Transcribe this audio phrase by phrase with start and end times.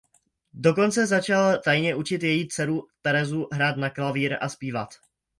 [0.53, 4.89] Dokonce začal tajně učit její dceru Terezu hrát na klavír a zpívat.